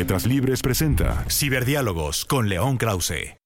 [0.00, 3.36] Letras Libres presenta Ciberdiálogos con León Krause.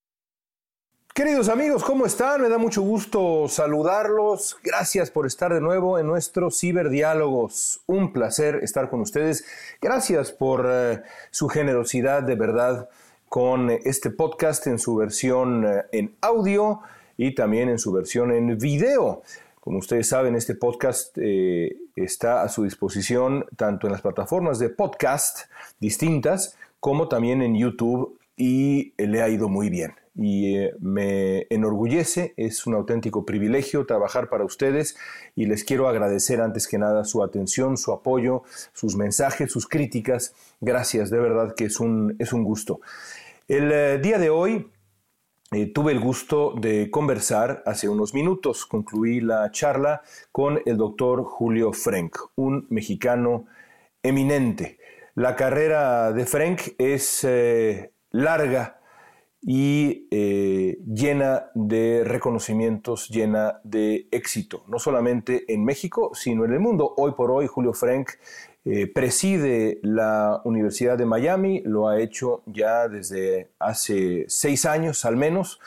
[1.12, 2.42] Queridos amigos, ¿cómo están?
[2.42, 4.56] Me da mucho gusto saludarlos.
[4.62, 7.80] Gracias por estar de nuevo en nuestros ciberdiálogos.
[7.86, 9.44] Un placer estar con ustedes.
[9.82, 12.88] Gracias por eh, su generosidad de verdad
[13.28, 16.82] con este podcast en su versión eh, en audio
[17.16, 19.24] y también en su versión en video.
[19.64, 24.68] Como ustedes saben, este podcast eh, está a su disposición tanto en las plataformas de
[24.68, 25.46] podcast
[25.80, 29.94] distintas como también en YouTube y le ha ido muy bien.
[30.14, 34.98] Y eh, me enorgullece, es un auténtico privilegio trabajar para ustedes
[35.34, 38.42] y les quiero agradecer antes que nada su atención, su apoyo,
[38.74, 40.34] sus mensajes, sus críticas.
[40.60, 42.82] Gracias, de verdad que es un, es un gusto.
[43.48, 44.66] El eh, día de hoy
[45.52, 48.66] eh, tuve el gusto de conversar hace unos minutos.
[48.66, 53.46] Concluí la charla con el doctor Julio Frank, un mexicano
[54.02, 54.78] eminente.
[55.14, 58.80] La carrera de Frank es eh, larga
[59.40, 66.60] y eh, llena de reconocimientos, llena de éxito, no solamente en México, sino en el
[66.60, 66.94] mundo.
[66.96, 68.12] Hoy por hoy, Julio Frank
[68.66, 75.16] eh, preside la Universidad de Miami, lo ha hecho ya desde hace seis años al
[75.16, 75.60] menos,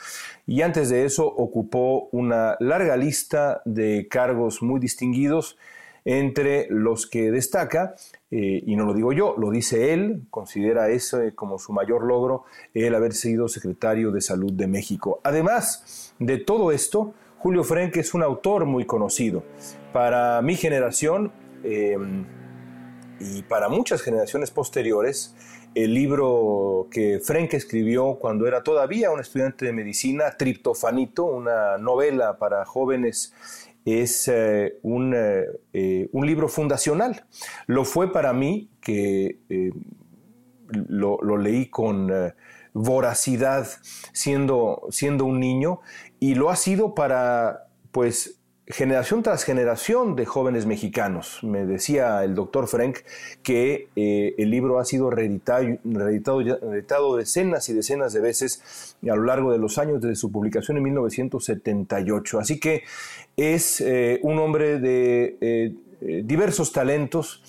[0.46, 5.56] y antes de eso ocupó una larga lista de cargos muy distinguidos,
[6.04, 7.94] entre los que destaca,
[8.30, 12.44] eh, y no lo digo yo, lo dice él, considera eso como su mayor logro,
[12.72, 15.20] el haber sido secretario de Salud de México.
[15.22, 19.44] Además de todo esto, Julio Frenk es un autor muy conocido.
[19.92, 21.30] Para mi generación,
[21.62, 21.96] eh,
[23.20, 25.34] y para muchas generaciones posteriores,
[25.74, 32.38] el libro que Frenk escribió cuando era todavía un estudiante de medicina, Triptofanito, una novela
[32.38, 33.34] para jóvenes,
[33.84, 37.24] es eh, un, eh, eh, un, libro fundacional.
[37.66, 39.38] Lo fue para mí, que
[40.70, 42.10] lo, lo, leí con
[42.72, 43.66] voracidad
[44.12, 45.80] siendo, siendo un niño,
[46.20, 48.37] y lo ha sido para pues
[48.70, 51.40] generación tras generación de jóvenes mexicanos.
[51.42, 52.98] Me decía el doctor Frank
[53.42, 59.24] que eh, el libro ha sido reeditado, reeditado, decenas y decenas de veces a lo
[59.24, 62.38] largo de los años desde su publicación en 1978.
[62.38, 62.82] Así que
[63.36, 67.42] es eh, un hombre de eh, diversos talentos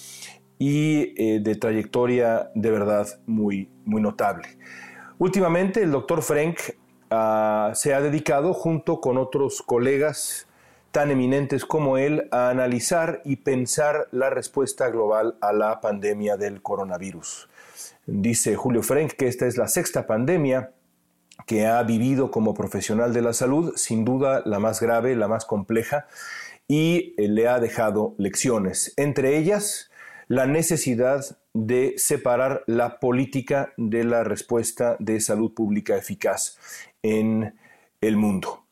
[0.62, 4.50] y de trayectoria de verdad muy, muy notable.
[5.18, 6.60] Últimamente el doctor Frank
[7.10, 10.49] ah, se ha dedicado junto con otros colegas
[10.92, 16.62] tan eminentes como él a analizar y pensar la respuesta global a la pandemia del
[16.62, 17.50] coronavirus.
[18.06, 20.72] Dice Julio Frank que esta es la sexta pandemia
[21.46, 25.46] que ha vivido como profesional de la salud, sin duda la más grave, la más
[25.46, 26.08] compleja,
[26.68, 29.90] y eh, le ha dejado lecciones, entre ellas
[30.28, 36.60] la necesidad de separar la política de la respuesta de salud pública eficaz
[37.02, 37.56] en
[38.02, 38.69] el mundo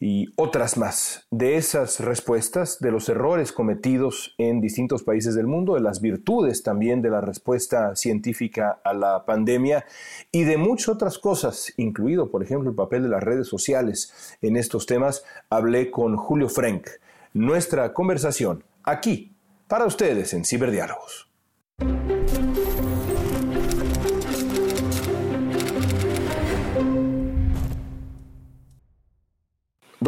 [0.00, 1.26] y otras más.
[1.30, 6.62] De esas respuestas, de los errores cometidos en distintos países del mundo, de las virtudes
[6.62, 9.84] también de la respuesta científica a la pandemia
[10.32, 14.56] y de muchas otras cosas, incluido, por ejemplo, el papel de las redes sociales en
[14.56, 16.88] estos temas, hablé con Julio Frank.
[17.34, 19.36] Nuestra conversación aquí,
[19.68, 21.30] para ustedes en Ciberdiálogos.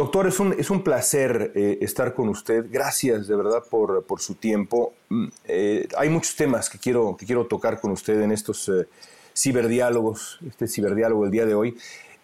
[0.03, 2.65] Doctor, es un, es un placer eh, estar con usted.
[2.69, 4.93] Gracias de verdad por, su tiempo.
[5.07, 8.85] Mm, eh, hay muchos temas que quiero, que quiero tocar con usted en estos eh,
[9.33, 11.77] ciberdiálogos, este ciberdiálogo del día de hoy.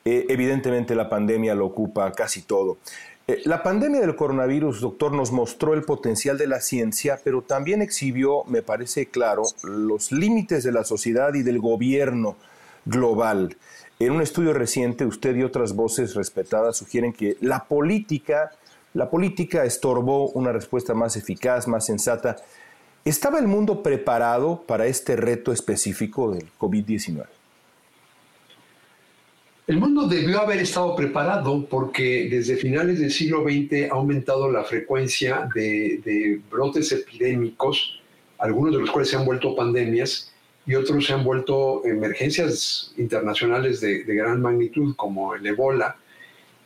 [0.03, 2.79] evidentemente la pandemia lo ocupa casi todo.
[3.45, 8.43] la pandemia del coronavirus, doctor, nos mostró el potencial de la ciencia, pero también exhibió,
[8.43, 12.35] me parece claro, los límites de la sociedad y del gobierno
[12.85, 13.55] global.
[14.01, 18.49] En un estudio reciente, usted y otras voces respetadas sugieren que la política,
[18.93, 22.37] la política estorbó una respuesta más eficaz, más sensata.
[23.03, 27.25] ¿Estaba el mundo preparado para este reto específico del COVID-19?
[29.67, 34.63] El mundo debió haber estado preparado porque desde finales del siglo XX ha aumentado la
[34.63, 37.99] frecuencia de, brotes epidémicos,
[38.37, 40.28] algunos de los cuales se han vuelto pandemias
[40.69, 45.97] y otros se han vuelto emergencias internacionales de, gran magnitud, como el ébola.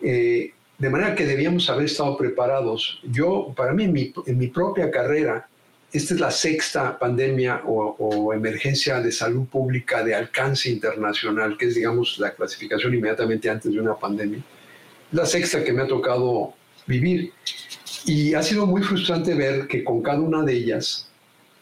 [0.01, 2.99] Eh, de manera que debíamos haber estado preparados.
[3.09, 3.85] Yo, para mí,
[4.25, 5.47] en mi propia carrera,
[5.93, 11.75] esta es la sexta pandemia o, emergencia de salud pública de alcance internacional, que es,
[11.75, 14.43] digamos, la clasificación inmediatamente antes de una pandemia.
[15.13, 16.55] La sexta que me ha tocado
[16.85, 17.31] vivir.
[18.05, 21.09] Y ha sido muy frustrante ver que con cada una de ellas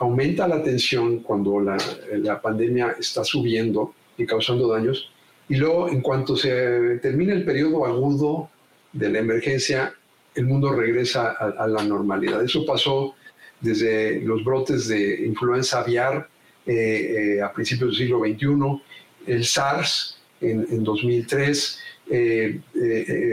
[0.02, 1.78] aumenta la tensión cuando la,
[2.18, 5.10] la pandemia está subiendo y causando daños.
[5.48, 8.50] Y luego, en cuanto se termina el periodo agudo
[8.92, 9.94] de la emergencia,
[10.36, 12.44] el mundo regresa a, a la normalidad.
[12.44, 13.16] Eso pasó
[13.60, 16.28] desde los brotes de influenza aviar
[16.66, 21.80] eh, eh, a principios del siglo XXI, el SARS en, 2003,
[22.12, 22.60] eh,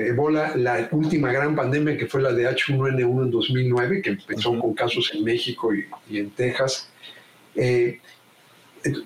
[0.08, 4.72] Ebola, la última gran pandemia que fue la de H1N1 en 2009, que empezó con
[4.74, 6.88] casos en México y, en Texas.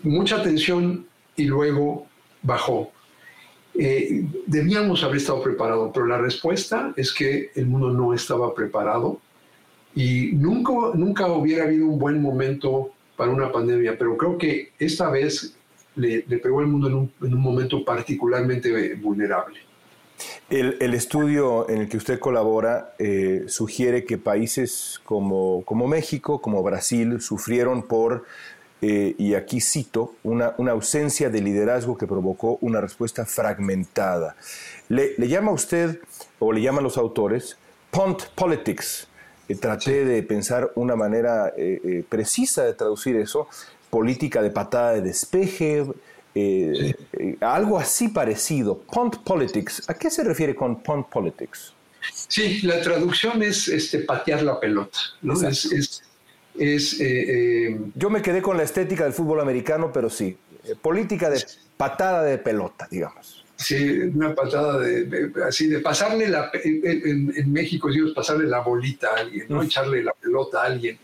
[0.03, 2.07] mucha tensión y luego
[2.43, 2.93] bajó.
[3.75, 9.21] debíamos haber estado preparados, pero la respuesta es que el mundo no estaba preparado
[9.95, 15.11] y nunca, nunca hubiera habido un buen momento para una pandemia, pero creo que esta
[15.11, 15.55] vez
[15.97, 19.59] le, pegó al mundo en un, en un, momento particularmente vulnerable.
[20.49, 26.41] El, el, estudio en el que usted colabora eh, sugiere que países como, como, México,
[26.41, 28.25] como Brasil, sufrieron por,
[28.83, 34.37] eh, y aquí cito, una, una, ausencia de liderazgo que provocó una respuesta fragmentada.
[34.89, 36.01] Le, le llama usted,
[36.39, 37.57] o le llaman los autores,
[37.91, 39.09] Pont Politics,
[39.49, 43.49] eh, traté de pensar una manera eh, eh, precisa de traducir eso,
[43.93, 45.85] política de patada de despeje,
[47.43, 48.79] algo así parecido.
[48.91, 51.75] Pont politics, ¿a qué se refiere con pont politics?
[52.27, 54.99] Sí, la traducción es este, patear la pelota.
[55.21, 55.35] ¿no?
[55.47, 56.03] Es,
[56.57, 56.99] es,
[57.95, 60.39] Yo me quedé con la estética del fútbol americano, pero sí,
[60.81, 61.45] política de
[61.77, 63.45] patada de pelota, digamos.
[63.57, 63.77] Sí,
[64.15, 69.21] una patada de, así de pasarle la en, en México decimos pasarle la bolita a
[69.21, 70.99] alguien, no echarle la pelota a alguien.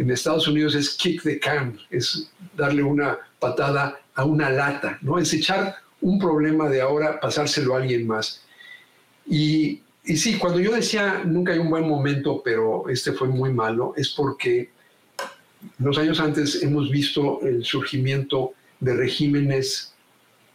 [0.00, 5.18] En Estados Unidos es kick the can, es darle una patada a una lata, ¿no?
[5.18, 8.42] Es echar un problema de ahora, pasárselo a alguien más.
[9.26, 13.52] Y, y sí, cuando yo decía nunca hay un buen momento, pero este fue muy
[13.52, 14.70] malo, es porque
[15.78, 19.92] los años antes hemos visto el surgimiento de regímenes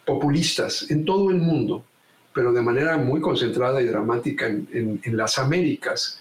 [0.05, 1.85] populistas en todo el mundo,
[2.33, 6.19] pero de manera muy concentrada y dramática en, las Américas.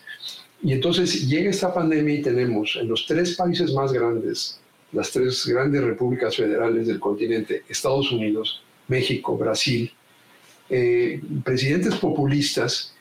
[0.65, 4.59] Y entonces llega esta pandemia y tenemos en los tres países más grandes,
[4.93, 9.93] las tres grandes repúblicas federales del continente, Estados Unidos, México, Brasil,
[10.71, 12.95] eh, presidentes populistas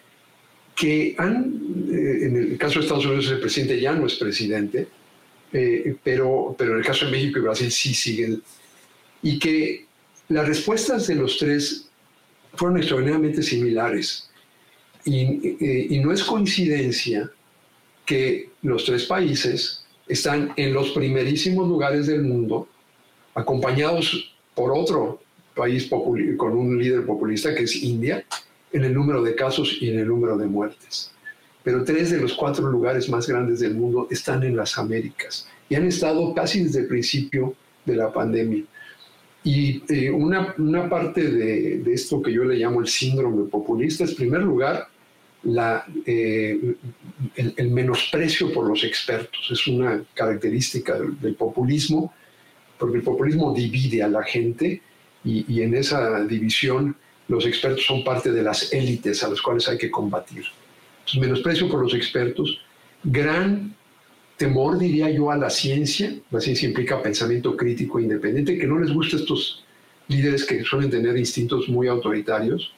[0.76, 4.90] que han, eh, en el caso de Estados Unidos el presidente ya no es presidente,
[5.54, 8.44] eh, pero, pero en el caso de México y Brasil sí siguen,
[9.22, 9.86] y que
[10.28, 11.88] las respuestas de los tres
[12.56, 14.30] fueron extraordinariamente similares.
[15.06, 17.30] Y, no es coincidencia
[18.06, 22.68] que los tres países están en los primerísimos lugares del mundo,
[23.34, 25.22] acompañados por otro
[25.56, 28.26] país con un líder populista que es India,
[28.72, 31.12] en el número de casos y en el número de muertes.
[31.64, 35.76] Pero tres de los cuatro lugares más grandes del mundo están en las Américas y
[35.76, 37.56] han estado casi desde el principio
[37.86, 38.64] de la pandemia.
[39.46, 44.06] Y eh, una, una, parte de, de, esto que yo le llamo el síndrome populista
[44.06, 44.88] es, en primer lugar,
[45.44, 46.76] la, eh,
[47.36, 49.50] el, menosprecio por los expertos.
[49.52, 52.14] Es una característica del, populismo,
[52.78, 54.82] porque el populismo divide a la gente
[55.24, 56.96] y, y, en esa división
[57.28, 60.44] los expertos son parte de las élites a las cuales hay que combatir.
[61.00, 62.60] Entonces, menosprecio por los expertos,
[63.04, 63.76] gran
[64.38, 66.14] temor, diría yo, a la ciencia.
[66.32, 69.64] La ciencia implica pensamiento crítico e independiente, que no les gusta a estos
[70.08, 72.74] líderes que suelen tener instintos muy autoritarios.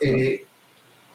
[0.00, 0.44] Eh,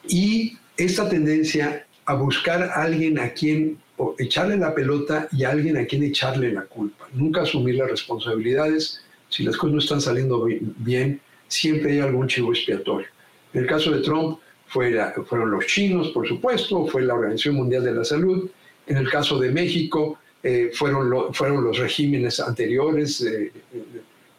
[0.08, 3.78] y esta tendencia a buscar a alguien a quien
[4.18, 7.08] echarle la pelota y a alguien a quien echarle la culpa.
[7.12, 9.02] Nunca asumir las responsabilidades.
[9.28, 10.46] Si las cosas no están saliendo
[10.78, 13.08] bien, siempre hay algún chivo expiatorio.
[13.52, 14.38] En el caso de Trump,
[14.68, 18.50] fueron los chinos, por supuesto, fue la Organización Mundial de la Salud,
[18.86, 23.52] en el caso de México, eh, fueron, fueron los regímenes anteriores, eh,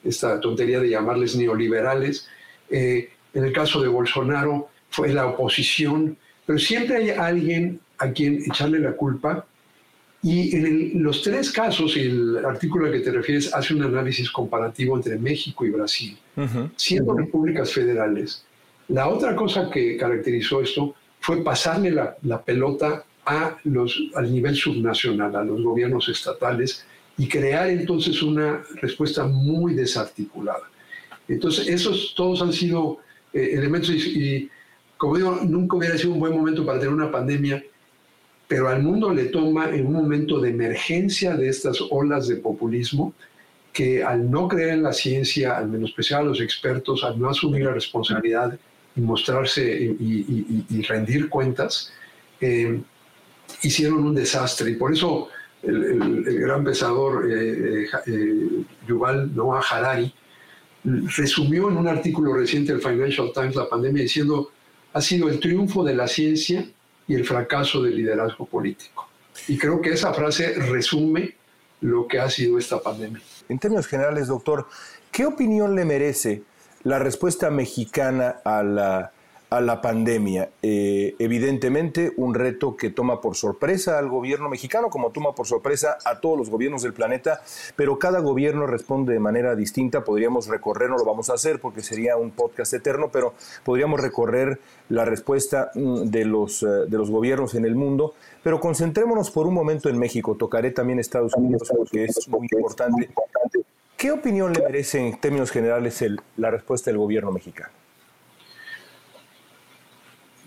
[0.03, 2.27] esta tontería de llamarles neoliberales.
[2.69, 8.41] Eh, en el caso de Bolsonaro, fue la oposición, pero siempre hay alguien a quien
[8.45, 9.45] echarle la culpa
[10.21, 14.97] Y en los tres casos, el artículo al que te refieres hace un análisis comparativo
[14.97, 16.17] entre México y Brasil,
[16.75, 18.43] siendo repúblicas federales.
[18.89, 24.55] La otra cosa que caracterizó esto fue pasarle la, la pelota a los, al nivel
[24.55, 26.85] subnacional, a los gobiernos estatales,
[27.17, 30.69] y crear entonces una respuesta muy desarticulada.
[31.27, 32.99] Entonces, esos todos han sido
[33.33, 34.49] eh, elementos y,
[34.99, 37.63] como digo, nunca hubiera sido un buen momento para tener una pandemia,
[38.47, 43.13] pero al mundo le toma en un momento de emergencia de estas olas de populismo
[43.71, 47.63] que al no creer en la ciencia, al menospreciar a los expertos, al no asumir
[47.63, 48.59] la responsabilidad
[48.95, 51.93] y mostrarse y, rendir cuentas,
[52.41, 52.81] eh,
[53.61, 54.71] hicieron un desastre.
[54.71, 55.29] Y por eso
[55.63, 60.13] el, gran pensador eh, eh, eh, Yuval Noah Harari
[60.83, 64.51] resumió en un artículo reciente del Financial Times la pandemia diciendo
[64.93, 66.65] ha sido el triunfo de la ciencia
[67.07, 69.09] y el fracaso del liderazgo político.
[69.47, 71.35] Y creo que esa frase resume
[71.81, 73.21] lo que ha sido esta pandemia.
[73.47, 74.67] En términos generales, doctor,
[75.11, 76.43] ¿qué opinión le merece
[76.83, 79.11] la respuesta mexicana a la
[79.49, 80.49] a la pandemia.
[80.61, 85.97] Eh, evidentemente, un reto que toma por sorpresa al gobierno mexicano, como toma por sorpresa
[86.05, 87.41] a todos los gobiernos del planeta,
[87.75, 90.03] pero cada gobierno responde de manera distinta.
[90.03, 94.59] Podríamos recorrer, no lo vamos a hacer porque sería un podcast eterno, pero podríamos recorrer
[94.89, 98.13] la respuesta mm, de los, eh, de los gobiernos en el mundo.
[98.43, 100.35] Pero concentrémonos por un momento en México.
[100.35, 103.09] Tocaré también Estados Unidos porque es muy importante.
[103.97, 107.78] ¿Qué opinión le merece en términos generales el, la respuesta del gobierno mexicano?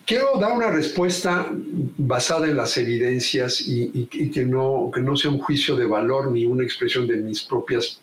[0.05, 5.39] Quiero dar una respuesta basada en las evidencias y, que, no, que no sea un
[5.39, 8.01] juicio de valor ni una expresión de mis propias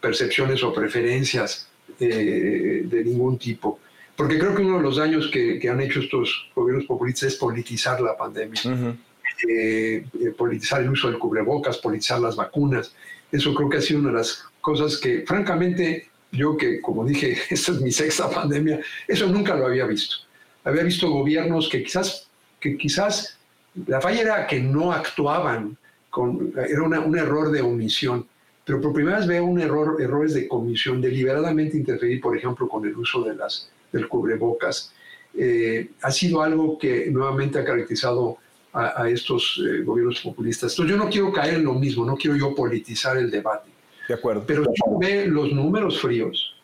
[0.00, 1.68] percepciones o preferencias
[1.98, 3.78] eh, de ningún tipo.
[4.16, 8.02] Porque creo que uno de los daños que, han hecho estos gobiernos populistas es politizar
[8.02, 8.60] la pandemia,
[9.48, 12.94] eh, eh, politizar el uso del cubrebocas, politizar las vacunas.
[13.32, 17.38] Eso creo que ha sido una de las cosas que, francamente, yo que, como dije,
[17.50, 20.29] esta es mi sexta pandemia, eso nunca lo había visto
[20.70, 23.38] había visto gobiernos que quizás, que quizás
[23.86, 25.76] la falla era que no actuaban,
[26.08, 28.26] con, era un error de omisión,
[28.64, 32.84] pero por primera vez veo un error, errores de comisión, deliberadamente interferir, por ejemplo, con
[32.84, 34.92] el uso de las, del cubrebocas.
[35.36, 38.38] Eh, ha sido algo que nuevamente ha caracterizado
[38.72, 40.72] a, estos eh, gobiernos populistas.
[40.72, 43.68] Entonces yo no quiero caer en lo mismo, no quiero yo politizar el debate.
[44.06, 44.44] De acuerdo.
[44.46, 46.54] Pero si uno ve los números fríos,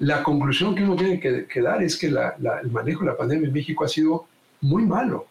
[0.00, 3.54] la conclusión que uno tiene que, dar es que el manejo de la pandemia en
[3.54, 4.26] México ha sido
[4.60, 5.26] muy malo.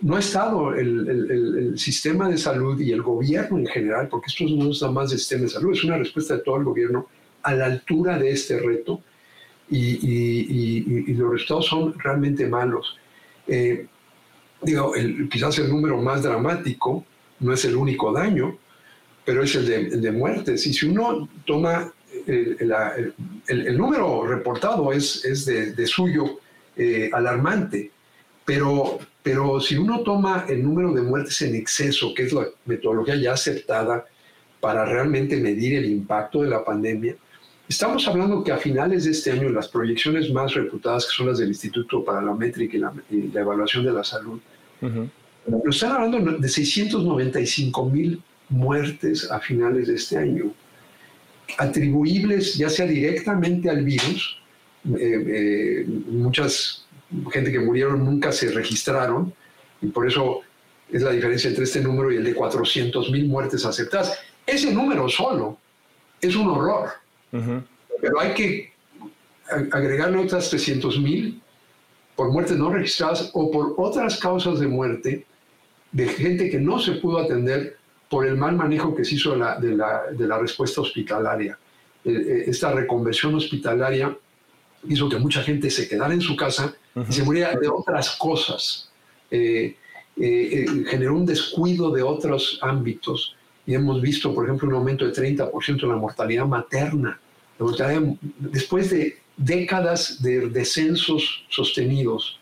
[0.00, 4.70] No ha estado el, sistema de salud y el gobierno en general, porque esto no
[4.70, 7.06] es nada más del sistema de salud, es una respuesta de todo el gobierno
[7.42, 9.02] a la altura de este reto
[9.70, 12.96] y, los resultados son realmente malos.
[13.46, 13.86] Eh,
[14.62, 14.92] digo,
[15.30, 17.04] quizás el número más dramático
[17.40, 18.56] no es el único daño,
[19.24, 20.66] pero es el de, de muertes.
[20.66, 21.92] Y si uno toma
[22.28, 26.40] el, número reportado es, es de, suyo
[26.76, 27.90] eh, alarmante,
[28.44, 33.16] pero, pero si uno toma el número de muertes en exceso, que es la metodología
[33.16, 34.06] ya aceptada
[34.60, 37.16] para realmente medir el impacto de la pandemia,
[37.66, 41.38] estamos hablando que a finales de este año las proyecciones más reputadas, que son las
[41.38, 42.76] del Instituto para la Métrica
[43.10, 44.38] y la, Evaluación de la Salud,
[44.80, 50.52] nos están hablando de 695 mil muertes a finales de este año
[51.56, 54.40] atribuibles ya sea directamente al virus,
[54.98, 56.86] eh, eh, muchas
[57.32, 59.32] gente que murieron nunca se registraron
[59.80, 60.42] y por eso
[60.90, 64.18] es la diferencia entre este número y el de 400 mil muertes aceptadas.
[64.46, 65.58] Ese número solo
[66.20, 66.90] es un horror,
[68.00, 68.72] pero hay que
[69.70, 71.40] agregarle otras 300 mil
[72.16, 75.26] por muertes no registradas o por otras causas de muerte
[75.92, 77.76] de gente que no se pudo atender
[78.08, 81.58] por el mal manejo que se hizo de la, de la, respuesta hospitalaria.
[82.04, 84.16] Eh, eh, esta reconversión hospitalaria
[84.88, 86.74] hizo que mucha gente se quedara en su casa
[87.08, 88.90] y se muriera de otras cosas.
[89.30, 89.76] Eh,
[90.16, 93.36] generó un descuido de otros ámbitos
[93.66, 97.20] y hemos visto, por ejemplo, un aumento de 30% en la mortalidad materna.
[98.38, 102.40] después de décadas de descensos sostenidos,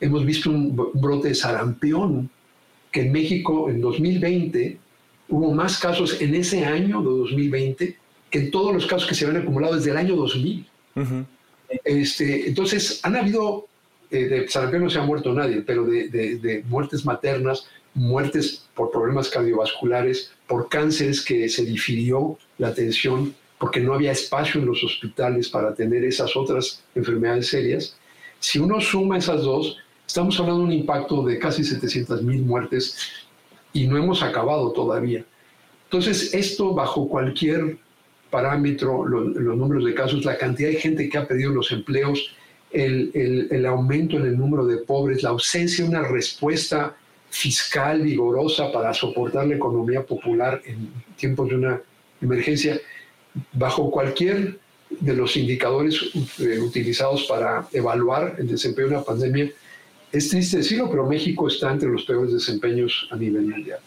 [0.00, 2.30] hemos visto un brote de sarampión
[2.90, 4.78] que en México en 2020
[5.32, 7.96] hubo más casos en ese año de 2020
[8.30, 10.66] que en todos los casos que se habían acumulado desde el año 2000.
[11.84, 13.66] este, entonces, han habido,
[14.10, 18.90] eh, de sarampión no se ha muerto nadie, pero de, de, muertes maternas, muertes por
[18.90, 24.82] problemas cardiovasculares, por cánceres que se difirió la atención porque no había espacio en los
[24.84, 27.96] hospitales para atender esas otras enfermedades serias.
[28.38, 33.21] Si uno suma esas dos, estamos hablando de un impacto de casi 700 mil muertes
[33.72, 35.24] y no hemos acabado todavía.
[35.84, 37.78] Entonces, esto bajo cualquier
[38.30, 42.34] parámetro, los números de casos, la cantidad de gente que ha perdido los empleos,
[42.70, 46.96] el, el, aumento en el número de pobres, la ausencia de una respuesta
[47.28, 51.82] fiscal vigorosa para soportar la economía popular en tiempos de una
[52.22, 52.80] emergencia,
[53.52, 54.58] bajo cualquier
[55.00, 56.00] de los indicadores
[56.38, 59.50] eh, utilizados para evaluar el desempeño de una pandemia,
[60.12, 63.80] es triste decirlo, pero México está entre los peores desempeños a nivel mundial.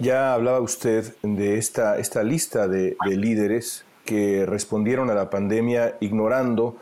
[0.00, 6.76] Ya, hablaba usted de esta, lista de, de líderes que respondieron a la pandemia ignorando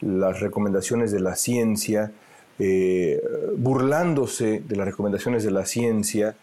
[0.00, 2.12] las recomendaciones de la ciencia,
[2.58, 3.22] eh,
[3.56, 6.36] burlándose de las recomendaciones de la ciencia,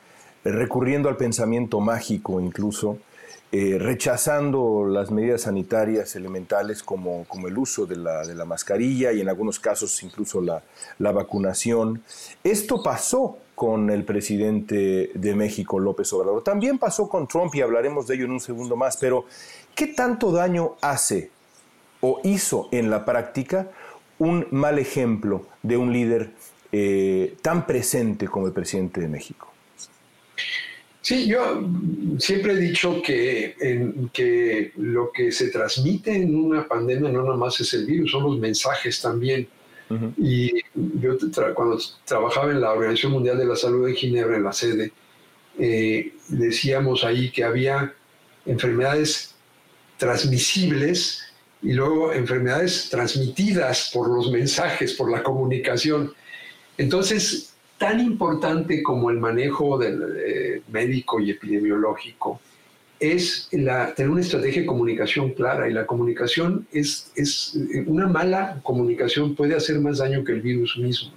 [0.44, 2.98] eh, recurriendo al pensamiento mágico incluso,
[3.52, 9.12] eh, rechazando las medidas sanitarias elementales como, como el uso de la, de la, mascarilla
[9.12, 10.62] y en algunos casos incluso la,
[11.00, 12.04] la, vacunación.
[12.44, 16.44] Esto pasó con el presidente de México, López Obrador.
[16.44, 19.26] También pasó con Trump y hablaremos de ello en un segundo más, pero
[19.76, 21.32] ¿qué tanto daño hace
[22.02, 23.70] o hizo en la práctica
[24.20, 26.32] un mal ejemplo de un líder
[26.72, 29.52] eh, tan presente como el presidente de México.
[31.02, 31.64] Sí, yo
[32.18, 33.56] siempre he dicho que,
[34.12, 38.24] que lo que se transmite en una pandemia no nada más es el virus, son
[38.24, 39.48] los mensajes también.
[40.18, 41.18] Y yo
[41.56, 44.92] cuando trabajaba en la Organización Mundial de la Salud en Ginebra, en la sede,
[45.58, 47.94] eh, decíamos ahí que había
[48.46, 49.36] enfermedades
[49.98, 51.24] transmisibles
[51.62, 56.14] y luego enfermedades transmitidas por los mensajes, por la comunicación.
[56.78, 57.49] Entonces,
[57.80, 62.40] tan importante como el manejo eh, médico y epidemiológico
[63.00, 65.68] es tener una estrategia de comunicación clara.
[65.68, 67.58] Y la comunicación es, es
[67.88, 71.12] una mala comunicación puede hacer más daño que el virus mismo,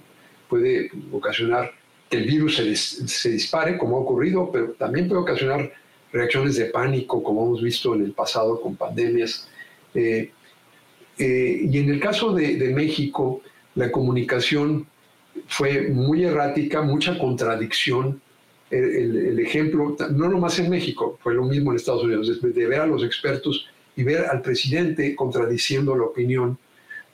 [0.49, 1.71] puede ocasionar
[2.09, 5.73] que el virus se, se dispare como ha ocurrido, pero también puede ocasionar
[6.13, 9.49] reacciones de pánico como hemos visto en el pasado con pandemias.
[9.95, 10.31] Eh,
[11.17, 13.41] eh, y en el caso de, México,
[13.75, 14.87] la comunicación
[15.53, 18.21] fue muy errática, mucha contradicción.
[18.69, 22.87] El, ejemplo, no nomás en México, fue lo mismo en Estados Unidos, de, ver a
[22.87, 26.57] los expertos y ver al presidente contradiciendo la opinión.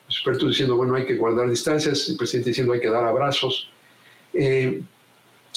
[0.07, 3.69] Los expertos diciendo, bueno, hay que guardar distancias, el presidente diciendo hay que dar abrazos.
[4.33, 4.81] Eh,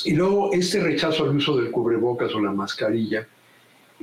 [0.04, 3.28] y luego este rechazo al uso del cubrebocas o la mascarilla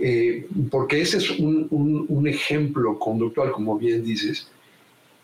[0.02, 1.68] eh, porque ese es un,
[2.08, 4.50] un, ejemplo conductual, como bien dices.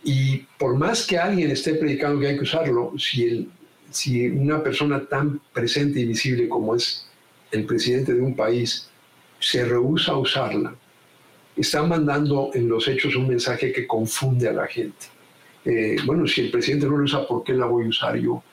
[0.08, 3.50] Y por más que alguien esté predicando que hay que usarlo, si, el,
[3.89, 7.08] si una persona tan presente y visible como es
[7.52, 8.88] el presidente de un país
[9.39, 10.76] se rehúsa a usarla,
[11.58, 15.08] está mandando en los hechos un mensaje que confunde a la gente.
[15.65, 18.44] Eh, bueno, si el presidente no lo usa, ¿por qué la voy a usar yo?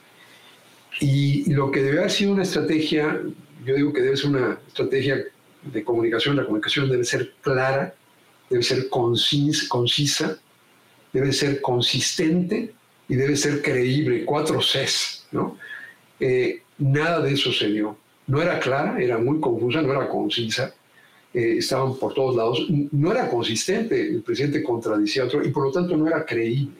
[1.01, 3.21] Y, lo que debe haber sido una estrategia,
[3.67, 5.23] yo digo que debe ser una estrategia
[5.63, 7.95] de comunicación, la comunicación debe ser clara,
[8.49, 10.39] debe ser concisa,
[11.13, 12.73] debe ser consistente
[13.09, 15.59] y debe ser creíble, cuatro Cs, ¿no?
[16.19, 17.97] Eh, nada de eso se dio.
[18.27, 20.75] No era clara, era muy confusa, no era concisa,
[21.35, 25.67] eh, estaban por todos lados, no era consistente, el presidente contradicía a otro y por
[25.67, 26.77] lo tanto no era creíble.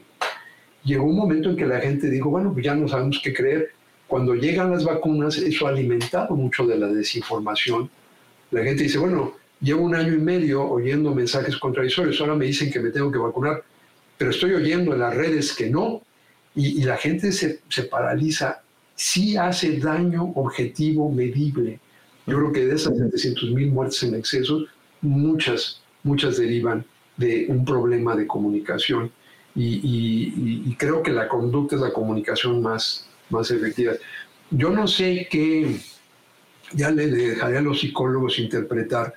[0.85, 3.71] Llegó un momento en que la gente dijo, bueno, pues ya no sabemos qué creer.
[4.07, 7.91] Cuando llegan las vacunas, eso ha alimentado mucho de la desinformación
[8.53, 12.71] la gente dice, bueno, llevo un año y medio oyendo mensajes contradictorios, ahora me dicen
[12.71, 13.65] que me tengo que vacunar,
[14.19, 16.03] pero estoy oyendo en las redes que no,
[16.55, 18.63] y, la gente se, se, paraliza.
[18.95, 21.81] Sí hace daño objetivo, medible.
[22.27, 24.67] Yo creo que de esas 700 mil muertes en exceso,
[25.01, 26.85] muchas, muchas derivan
[27.17, 29.11] de un problema de comunicación.
[29.55, 29.81] Y,
[30.67, 33.93] y, creo que la conducta es la comunicación más, más efectiva.
[34.51, 35.79] Yo no sé qué,
[36.73, 39.15] ya le dejaré a los psicólogos interpretar,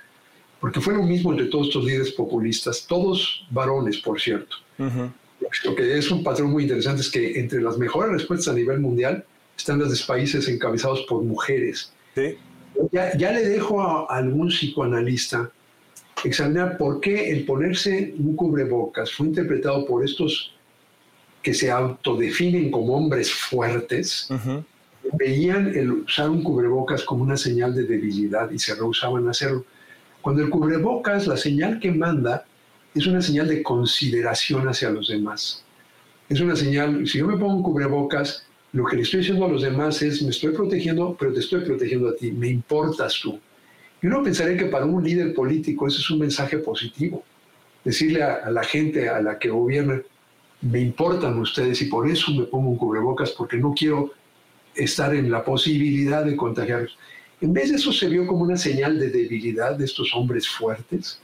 [0.60, 4.56] porque fue lo mismo entre todos estos líderes populistas, todos varones, por cierto.
[4.78, 8.80] Lo que es un patrón muy interesante es que entre las mejores respuestas a nivel
[8.80, 9.24] mundial
[9.56, 11.92] están las de países encabezados por mujeres.
[12.92, 15.50] Ya, ya, le dejo a, algún psicoanalista
[16.24, 20.54] examinar por qué el ponerse un cubrebocas fue interpretado por estos
[21.42, 24.28] que se autodefinen como hombres fuertes,
[25.12, 29.64] veían el usar un cubrebocas como una señal de debilidad y se rehusaban a hacerlo.
[30.20, 32.44] Cuando el cubrebocas, la señal que manda,
[32.96, 35.62] es una señal de consideración hacia los demás.
[36.28, 39.48] Es una señal, si yo me pongo un cubrebocas, lo que le estoy diciendo a
[39.48, 43.38] los demás es, me estoy protegiendo, pero te estoy protegiendo a ti, me importas tú.
[44.02, 47.22] Y uno pensaría que para un líder político eso es un mensaje positivo.
[47.84, 50.02] Decirle a, a la gente a la que gobierna,
[50.62, 54.10] me importan ustedes y por eso me pongo un cubrebocas, porque no quiero
[54.74, 56.96] estar en la posibilidad de contagiarlos.
[57.40, 61.20] En vez de eso se vio como una señal de debilidad de estos hombres fuertes.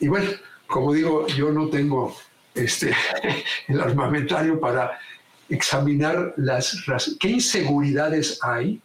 [0.00, 0.30] Y bueno,
[0.66, 2.14] como digo, yo no tengo
[2.54, 2.94] este,
[3.68, 4.98] el armamentario para
[5.48, 8.80] examinar las qué inseguridades hay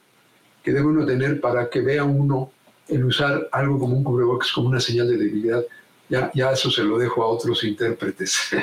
[0.63, 2.51] que debe uno tener para que vea uno
[2.87, 5.63] el usar algo como un cubrebocas como una señal de debilidad.
[6.09, 8.49] Ya, ya eso se lo dejo a otros intérpretes.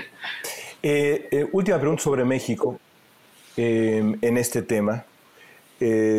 [0.83, 2.81] Eh, eh, última pregunta sobre México
[3.55, 5.05] eh, en este tema.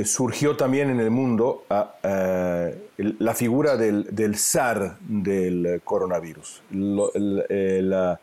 [0.06, 6.64] Surgió también en el mundo ah, la figura del, del, zar del coronavirus.
[6.72, 8.20] la,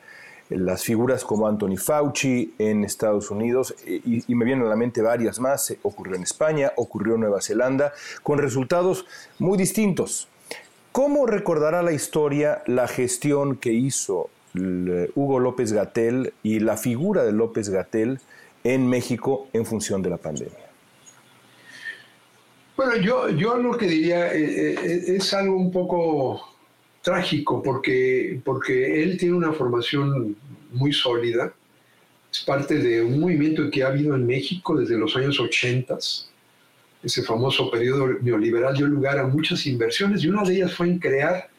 [0.51, 5.41] las figuras como Anthony Fauci en Estados Unidos, y, me vienen a la mente varias
[5.41, 9.05] más, ocurrió en España, ocurrió en Nueva Zelanda, con resultados
[9.39, 10.29] muy distintos.
[10.93, 17.33] ¿Cómo recordará la historia la gestión que hizo Hugo López Gatel y la figura de
[17.33, 18.21] López Gatel
[18.65, 20.68] en México en función de la pandemia?
[22.79, 26.41] Bueno, yo, yo lo que diría eh, eh, es algo un poco
[27.03, 30.37] trágico porque, porque él tiene una formación
[30.71, 31.53] muy sólida,
[32.31, 35.99] es parte de un movimiento que ha habido en México desde los años 80.
[37.03, 41.01] Ese famoso periodo neoliberal dio lugar a muchas inversiones y una de ellas fue en
[41.01, 41.51] crear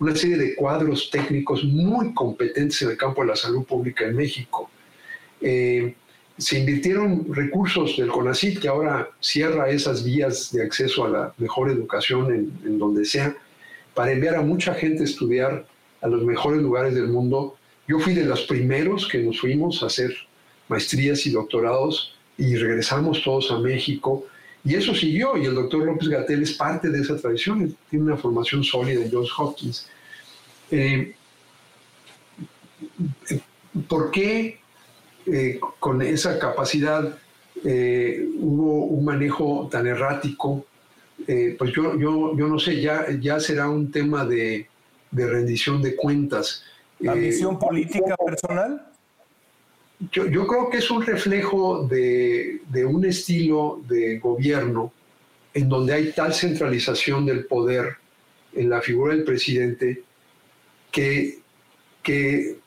[0.00, 4.16] una serie de cuadros técnicos muy competentes en el campo de la salud pública en
[4.16, 4.68] México.
[5.40, 5.94] Eh,
[6.36, 11.70] se invirtieron recursos del CONACYT, que ahora cierra esas vías de acceso a la mejor
[11.70, 13.36] educación en, en donde sea,
[13.94, 15.66] para enviar a mucha gente a estudiar
[16.00, 17.56] a los mejores lugares del mundo.
[17.86, 20.12] Yo fui de los primeros que nos fuimos a hacer
[20.68, 24.26] maestrías y doctorados y regresamos todos a México.
[24.64, 28.16] Y eso siguió, y el doctor López Gatel es parte de esa tradición, tiene una
[28.16, 29.88] formación sólida en Johns Hopkins.
[30.70, 31.14] Eh,
[33.88, 34.58] ¿Por qué
[35.26, 37.18] eh, con esa capacidad
[37.64, 40.66] eh, hubo un manejo tan errático
[41.26, 44.68] eh, pues yo, yo, yo no sé, ya, ya será un tema de,
[45.10, 46.64] de rendición de cuentas.
[47.06, 48.86] ¿Ambición política personal?
[50.10, 54.92] Yo, yo, creo que es un reflejo de, de, un estilo de gobierno
[55.54, 57.96] en donde hay tal centralización del poder
[58.52, 60.02] en la figura del presidente
[60.90, 61.38] que,
[62.02, 62.58] que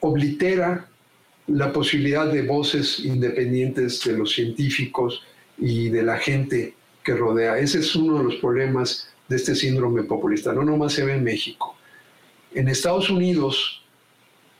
[0.00, 0.88] oblitera
[1.46, 5.22] la posibilidad de voces independientes de los científicos
[5.58, 7.58] y de la gente que rodea.
[7.58, 10.52] Ese es uno de los problemas de este síndrome populista.
[10.52, 11.76] No nomás se ve en México.
[12.54, 13.82] En Estados Unidos,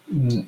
[0.08, 0.40] mm,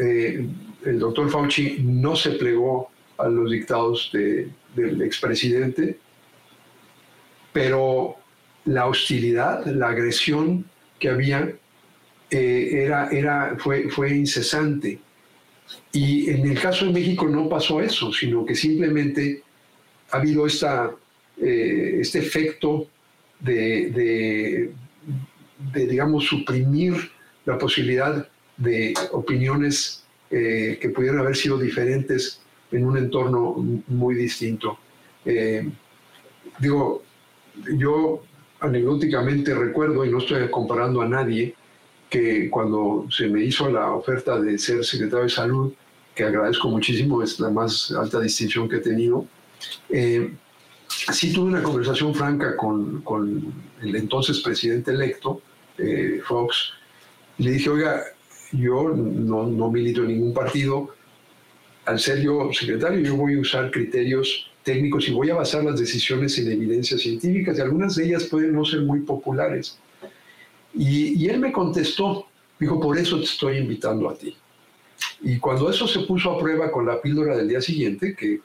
[0.00, 0.48] eh,
[0.84, 5.98] el doctor Fauci no se plegó a los dictados del expresidente,
[7.52, 8.16] pero
[8.64, 10.64] la hostilidad, la agresión
[10.98, 11.52] que había
[12.30, 14.98] eh, era, era, fue, fue incesante.
[15.92, 19.42] Y en el caso de México no pasó eso, sino que simplemente
[20.10, 20.92] ha habido esta
[21.40, 22.86] eh, este efecto
[23.40, 24.70] de,
[25.74, 26.94] digamos, suprimir
[27.44, 33.54] la posibilidad de opiniones eh, que pudieran haber sido diferentes en un entorno
[33.88, 34.78] muy distinto.
[35.24, 35.68] Eh,
[36.60, 37.02] digo,
[37.76, 38.22] yo
[38.60, 41.54] anecdóticamente recuerdo, y no estoy comparando a nadie,
[42.12, 45.72] que cuando se me hizo la oferta de ser secretario de salud,
[46.14, 49.26] que agradezco muchísimo, es la más alta distinción que he tenido,
[49.88, 55.40] sí tuve una conversación franca con, con el entonces presidente electo,
[55.78, 56.74] eh, Fox,
[57.38, 58.04] y le dije, oiga,
[58.52, 60.94] yo no, no milito en ningún partido,
[61.86, 65.80] al ser yo secretario, yo voy a usar criterios técnicos y voy a basar las
[65.80, 69.78] decisiones en evidencias científicas, y algunas de ellas pueden no ser muy populares.
[70.74, 72.26] Y, y él me contestó,
[72.58, 74.36] dijo, por eso te estoy invitando a ti.
[75.20, 78.40] Y cuando eso se puso a prueba con la píldora del día siguiente, que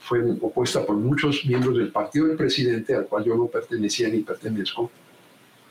[0.00, 4.20] fue opuesta por muchos miembros del partido del presidente, al cual yo no pertenecía ni
[4.20, 4.90] pertenezco.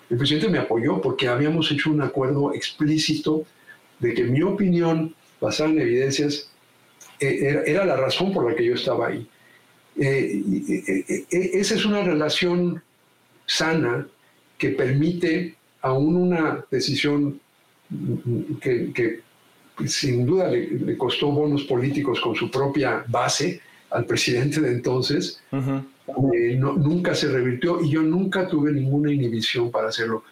[0.10, 3.46] El presidente me apoyó porque habíamos hecho un acuerdo explícito
[4.00, 6.52] de que mi opinión, basada en evidencias,
[7.20, 9.28] eh, era, la razón por la que yo estaba ahí.
[9.98, 10.42] Eh,
[10.88, 12.82] eh, esa es una relación
[13.46, 14.08] sana
[14.58, 17.40] que permite aún una decisión
[18.62, 19.22] que,
[19.86, 23.62] sin duda le, le, costó bonos políticos con su propia base,
[23.92, 29.90] al presidente de entonces, eh, nunca se revirtió y yo nunca tuve ninguna inhibición para
[29.90, 30.24] hacerlo.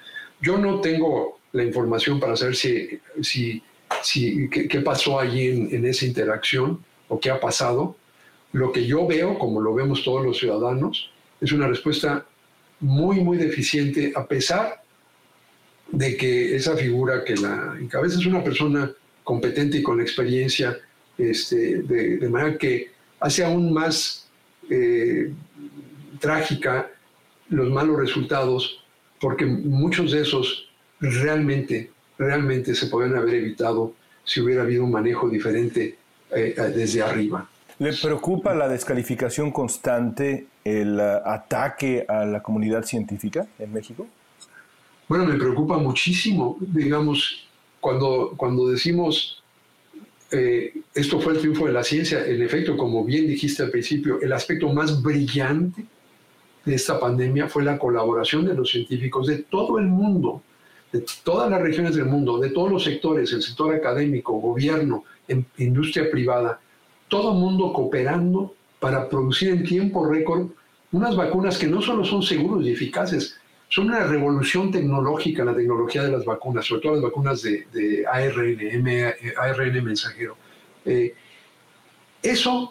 [0.42, 3.64] Yo no tengo la información para saber si, si,
[4.04, 7.96] si qué, pasó allí en, en, esa interacción o qué ha pasado.
[8.52, 11.10] Lo que yo veo, como lo vemos todos los ciudadanos,
[11.42, 12.26] es una respuesta
[12.80, 14.84] muy, muy deficiente, a pesar
[15.92, 18.92] de que esa figura que la encabeza es una persona
[19.24, 20.78] competente y con experiencia,
[21.18, 24.28] este, de, manera que hace aún más,
[24.70, 25.32] eh,
[26.20, 26.90] trágica
[27.50, 28.84] los malos resultados,
[29.20, 30.70] porque muchos de esos
[31.00, 35.98] realmente, realmente se podrían haber evitado si hubiera habido un manejo diferente
[36.32, 37.50] eh, desde arriba.
[37.80, 44.08] ¿Le preocupa la descalificación constante, el ataque a la comunidad científica en México?
[45.08, 46.58] Bueno, me preocupa muchísimo.
[46.60, 47.48] Digamos,
[47.80, 49.42] cuando, cuando decimos
[50.30, 54.20] eh, esto fue el triunfo de la ciencia, en efecto, como bien dijiste al principio,
[54.22, 55.86] el aspecto más brillante
[56.66, 60.42] de esta pandemia fue la colaboración de los científicos de todo el mundo,
[60.92, 65.06] de todas las regiones del mundo, de todos los sectores, el sector académico, gobierno,
[65.58, 66.60] industria privada,
[67.08, 70.48] todo el mundo cooperando para producir en tiempo récord
[70.92, 73.38] unas vacunas que no solo son seguras y eficaces,
[73.70, 79.16] son una revolución tecnológica la tecnología de las vacunas, sobre todo las vacunas de, ARN,
[79.38, 80.38] ARN mensajero.
[80.86, 81.14] Eh,
[82.22, 82.70] eso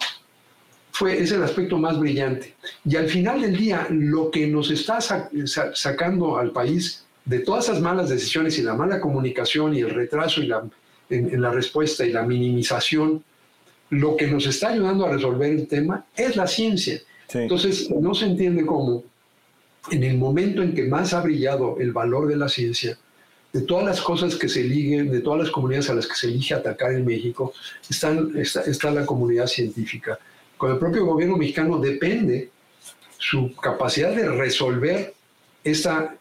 [0.92, 2.54] fue, es el aspecto más brillante.
[2.84, 7.80] Y al final del día, lo que nos está sacando al país de todas esas
[7.80, 10.64] malas decisiones y la mala comunicación y el retraso y la,
[11.10, 13.22] en la respuesta y la minimización
[13.90, 17.00] lo que nos está ayudando a resolver el tema es la ciencia.
[17.32, 19.04] Entonces, no se entiende cómo,
[19.90, 22.98] en el momento en que más ha brillado el valor de la ciencia,
[23.52, 26.26] de todas las cosas que se liguen, de todas las comunidades a las que se
[26.26, 27.54] elige atacar en México,
[27.88, 30.18] está, la comunidad científica.
[30.56, 32.50] Con el propio gobierno mexicano depende
[33.18, 35.14] su capacidad de resolver
[35.64, 36.16] esta,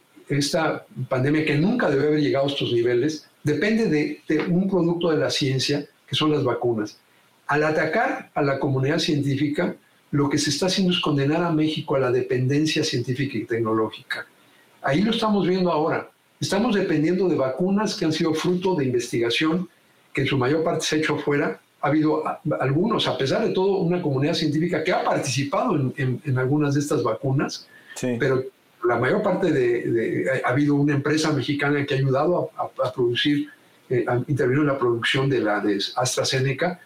[1.09, 5.17] pandemia que nunca debe haber llegado a estos niveles, depende de, de un producto de
[5.17, 6.97] la ciencia, que son las vacunas.
[7.47, 9.75] Al atacar a la comunidad científica,
[10.15, 14.25] lo que se está haciendo es condenar a México a la dependencia científica y tecnológica.
[14.81, 16.09] Ahí lo estamos viendo ahora.
[16.39, 19.67] Estamos dependiendo de vacunas que han sido fruto de investigación
[20.13, 21.59] que en su mayor parte se ha hecho fuera.
[21.81, 22.23] Ha habido
[22.59, 27.03] algunos, a pesar de todo, una comunidad científica que ha participado en, algunas de estas
[27.03, 27.67] vacunas,
[28.17, 28.43] pero
[28.85, 33.49] la mayor parte de, Ha habido una empresa mexicana que ha ayudado a, producir,
[33.89, 36.79] eh, intervino en la producción de la de AstraZeneca,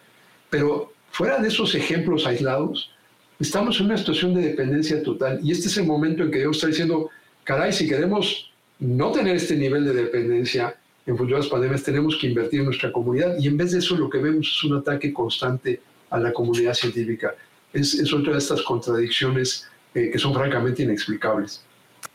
[0.50, 2.92] pero fuera de esos ejemplos aislados,
[3.40, 6.58] estamos en una situación de dependencia total y este es el momento en que Dios
[6.58, 7.10] está diciendo,
[7.44, 10.76] caray, si queremos no tener este nivel de dependencia
[11.06, 13.96] en función las pandemias, tenemos que invertir en nuestra comunidad y en vez de eso
[13.96, 17.34] lo que vemos es un ataque constante a la comunidad científica.
[17.72, 21.64] Es, otra de estas contradicciones eh, que son francamente inexplicables.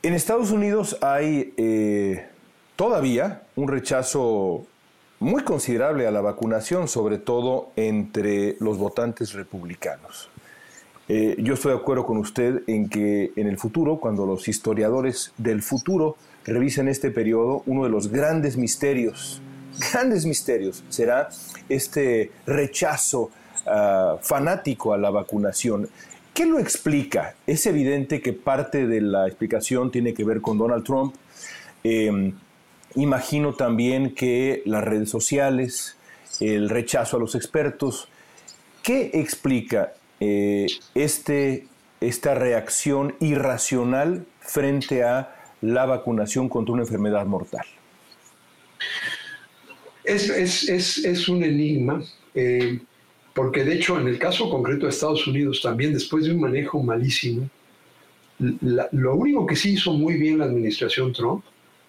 [0.02, 2.26] En Estados Unidos hay eh,
[2.76, 4.66] todavía un rechazo
[5.20, 10.28] muy considerable a la vacunación, sobre todo entre los votantes republicanos.
[11.09, 15.33] Eh, yo estoy de acuerdo con usted en que en el futuro, cuando los historiadores
[15.37, 19.43] del futuro revisen este periodo, uno de los grandes misterios,
[19.93, 21.29] grandes misterios, será
[21.69, 23.31] este rechazo
[23.67, 25.88] ah, fanático a la vacunación.
[26.33, 27.35] ¿Qué lo explica?
[27.47, 31.14] Es evidente que parte de la explicación tiene que ver con Donald Trump.
[31.83, 32.35] Em,
[32.97, 35.97] Imagino también que las redes sociales,
[36.38, 38.09] el rechazo a los expertos,
[38.85, 41.66] ¿qué explica eh, este,
[42.00, 47.66] esta reacción irracional frente a la vacunación contra una enfermedad mortal?
[50.05, 52.03] Es, un enigma,
[52.35, 52.79] eh,
[53.35, 56.83] porque de hecho en el caso concreto de Estados Unidos también, después de un manejo
[56.83, 57.48] malísimo,
[58.38, 61.44] lo único que sí hizo muy bien la administración Trump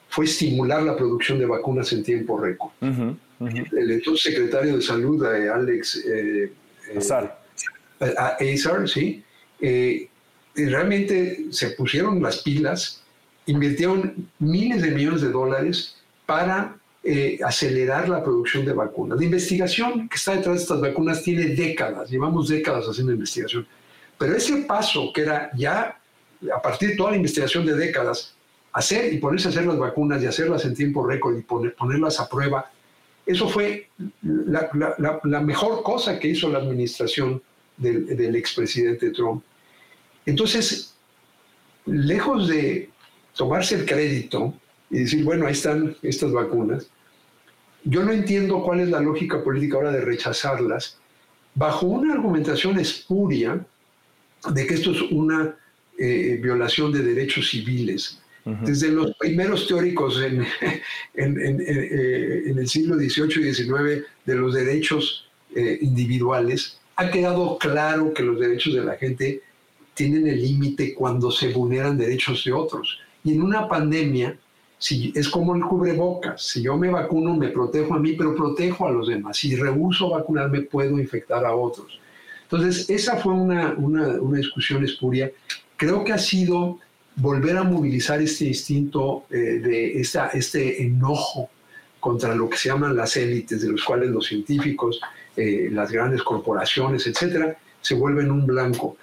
[0.10, 2.72] fue estimular la producción de vacunas en tiempo récord.
[2.82, 6.52] El entonces secretario de Salud, eh, Alex eh,
[6.90, 7.02] eh,
[8.00, 8.38] Azar.
[8.42, 9.24] Azar, sí,
[10.56, 13.04] realmente se pusieron las pilas,
[13.46, 16.78] invirtieron miles de millones de dólares para
[17.46, 19.20] acelerar la producción de vacunas.
[19.20, 23.68] La investigación que está detrás de estas vacunas tiene décadas, llevamos décadas haciendo investigación,
[24.18, 26.00] pero ese paso que era ya,
[26.54, 28.36] a partir de toda la investigación de décadas,
[28.72, 32.28] hacer y ponerse a hacer las vacunas y hacerlas en tiempo récord y ponerlas a
[32.28, 32.70] prueba,
[33.26, 33.90] eso fue
[34.22, 37.42] la, mejor cosa que hizo la administración
[37.78, 39.44] del, del expresidente Trump.
[40.26, 40.96] Entonces,
[41.86, 42.90] lejos de
[43.36, 44.54] tomarse el crédito
[44.90, 46.88] y decir, bueno, ahí están estas vacunas,
[47.84, 50.98] yo no entiendo cuál es la lógica política ahora de rechazarlas
[51.54, 53.66] bajo una argumentación espuria
[54.52, 55.56] de que esto es una
[55.98, 58.20] eh, violación de derechos civiles.
[58.62, 60.44] Desde los primeros teóricos en,
[61.16, 68.14] eh, en, el siglo XVIII y XIX de los derechos eh, individuales, ha quedado claro
[68.14, 69.42] que los derechos de la gente
[69.94, 73.00] tienen el límite cuando se vulneran derechos de otros.
[73.24, 74.38] Y en una pandemia,
[74.78, 76.42] si, es como el cubrebocas.
[76.42, 79.38] Si yo me vacuno, me protejo a mí, pero protejo a los demás.
[79.38, 82.00] Si rehuso vacunarme, puedo infectar a otros.
[82.44, 85.32] Entonces, esa fue una, una, una discusión espuria
[85.78, 86.80] creo que ha sido
[87.16, 91.50] volver a movilizar este instinto eh, de esta, este enojo
[92.00, 95.00] contra lo que se llaman las élites, de los cuales los científicos,
[95.38, 98.98] eh, las grandes corporaciones, etcétera, se vuelven un blanco.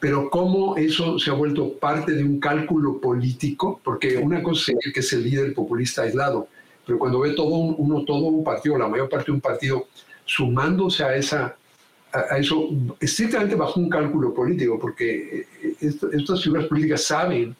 [0.00, 4.92] Pero cómo eso se ha vuelto parte de un cálculo político, porque una cosa es
[4.92, 6.48] que es el líder populista aislado,
[6.86, 9.88] pero cuando ve todo un, uno, todo un partido, la mayor parte de un partido,
[10.24, 11.56] sumándose a, esa,
[12.12, 12.68] a, eso
[13.00, 17.56] estrictamente bajo un cálculo político, porque eh, estas figuras políticas saben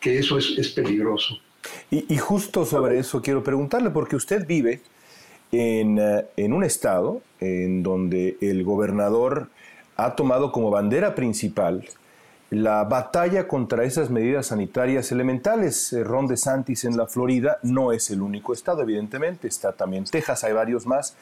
[0.00, 1.38] que eso es, es peligroso.
[1.90, 4.80] Y, y, justo sobre eso quiero preguntarle, porque usted vive
[5.52, 9.48] en, eh, en un estado en donde el gobernador
[9.96, 11.84] ha tomado como bandera principal
[12.50, 15.92] la batalla contra esas medidas sanitarias elementales.
[15.92, 20.44] Eh, Ron DeSantis en la Florida no es el único estado, evidentemente, está también Texas,
[20.44, 21.16] hay varios más.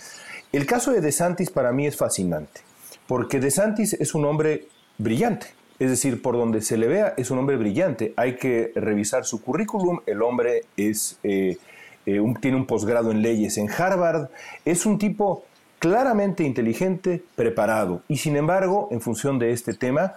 [0.53, 2.61] El caso de DeSantis para mí es fascinante,
[3.09, 7.39] porque DeSantis es un hombre brillante, es decir, por donde se le vea es un
[7.39, 8.15] hombre brillante.
[8.17, 11.59] Hay que revisar su currículum, el hombre es, eh,
[12.07, 14.29] eh, tiene un posgrado en leyes en Harvard,
[14.65, 15.45] es un tipo
[15.79, 20.15] claramente inteligente, preparado, y sin embargo, en función de este tema,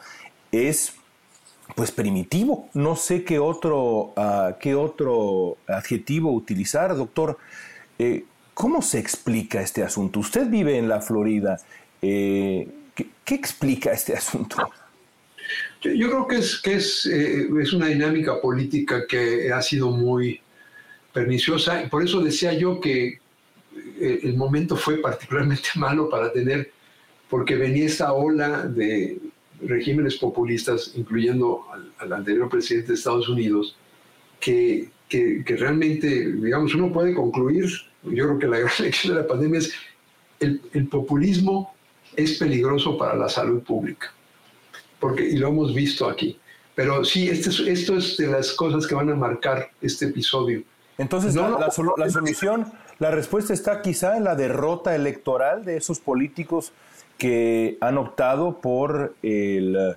[0.51, 0.93] es
[1.75, 2.69] pues primitivo.
[2.73, 7.37] No sé qué otro, uh, qué otro adjetivo utilizar, doctor.
[7.97, 10.19] Eh, ¿Cómo se explica este asunto?
[10.19, 11.59] Usted vive en la Florida.
[12.01, 14.57] Eh, ¿qué, ¿qué, explica este asunto?
[15.81, 20.41] Yo, creo que, es, que es, es, una dinámica política que ha sido muy
[21.13, 21.87] perniciosa.
[21.89, 23.19] Por eso decía yo que
[23.99, 26.71] eh, el momento fue particularmente malo para tener,
[27.29, 29.19] porque venía esta ola de
[29.61, 31.65] regímenes populistas, incluyendo
[31.99, 33.75] al, anterior presidente de Estados Unidos,
[34.39, 37.65] que, que, realmente, digamos, uno puede concluir,
[38.03, 39.73] yo creo que la gran lección de la pandemia es
[40.39, 41.73] el, el populismo
[42.15, 44.13] es peligroso para la salud pública,
[44.99, 46.37] porque, y lo hemos visto aquí.
[46.75, 50.63] Pero sí, este es, esto es de las cosas que van a marcar este episodio.
[50.99, 55.77] Entonces, no, la, la, la solución, la respuesta está quizá en la derrota electoral de
[55.77, 56.73] esos políticos
[57.17, 59.95] que han optado por el,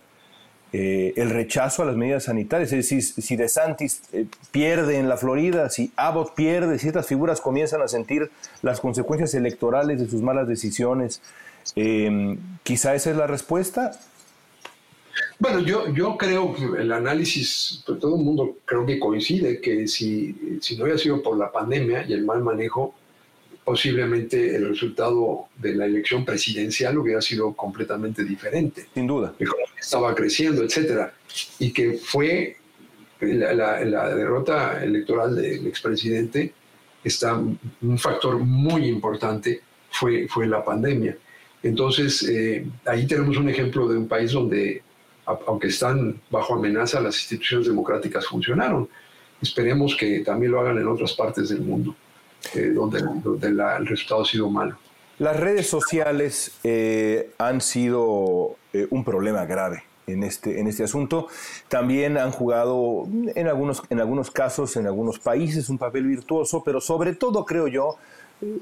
[0.73, 2.73] eh, el rechazo a las medidas sanitarias.
[2.73, 7.41] Es decir, si DeSantis eh, pierde en la Florida, si Abbott pierde, si estas figuras
[7.41, 8.31] comienzan a sentir
[8.63, 11.21] las consecuencias electorales de sus malas decisiones,
[11.77, 13.93] eh, quizá esa es la respuesta.
[15.43, 19.89] Bueno, yo, yo creo que el análisis, pues todo el mundo creo que coincide que
[19.89, 22.95] si, si no hubiera sido por la pandemia y el mal manejo,
[23.65, 28.87] posiblemente el resultado de la elección presidencial hubiera sido completamente diferente.
[28.95, 29.35] Sin duda.
[29.77, 31.13] Estaba creciendo, etcétera.
[31.59, 32.57] Y que fue
[33.21, 36.55] la, la, la derrota electoral del expresidente,
[37.03, 41.19] está un factor muy importante fue, fue la pandemia.
[41.65, 44.83] Entonces, eh, ahí tenemos un ejemplo de un país donde,
[45.25, 48.89] aunque están bajo amenaza, las instituciones democráticas funcionaron.
[49.41, 51.95] Esperemos que también lo hagan en otras partes del mundo
[52.55, 54.77] eh, donde, donde la, el resultado ha sido malo.
[55.19, 61.29] Las redes sociales eh, han sido eh, un problema grave en este, en este asunto.
[61.69, 66.81] También han jugado en algunos, en algunos casos, en algunos países, un papel virtuoso, pero
[66.81, 67.97] sobre todo creo yo,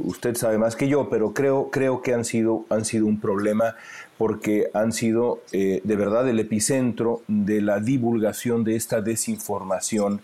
[0.00, 3.76] usted sabe más que yo, pero creo, creo que han sido, han sido un problema
[4.20, 10.20] porque han sido eh, de verdad el epicentro de la divulgación de esta desinformación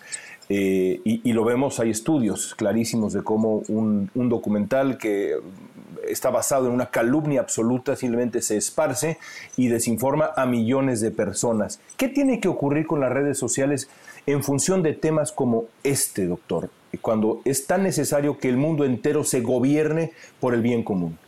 [0.51, 5.37] eh, y, lo vemos, hay estudios clarísimos de cómo un, un, documental que
[6.07, 9.17] está basado en una calumnia absoluta simplemente se esparce
[9.57, 11.81] y desinforma a millones de personas.
[11.97, 13.89] ¿Qué tiene que ocurrir con las redes sociales
[14.27, 16.69] en función de temas como este, doctor?
[17.01, 21.19] Cuando es tan necesario que el mundo entero se gobierne por el bien común.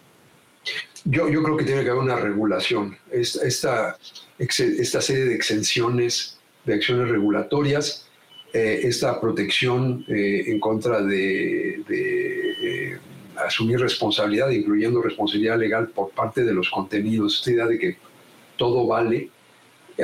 [1.05, 2.97] Yo, yo creo que tiene que haber una regulación.
[3.11, 3.99] Esta, esta,
[4.39, 8.09] esta serie de exenciones, de acciones regulatorias,
[8.53, 12.99] eh, esta protección eh, en contra de, de eh,
[13.37, 17.97] asumir responsabilidad, incluyendo responsabilidad legal por parte de los contenidos, esta idea de que
[18.57, 19.31] todo vale,